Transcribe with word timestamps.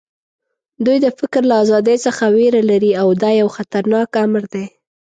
دوی 0.85 0.97
د 1.05 1.07
فکر 1.19 1.41
له 1.51 1.55
ازادۍ 1.63 1.97
څخه 2.05 2.23
وېره 2.35 2.61
لري 2.71 2.91
او 3.01 3.07
دا 3.21 3.31
یو 3.41 3.47
خطرناک 3.55 4.09
امر 4.23 4.43
دی 4.53 4.65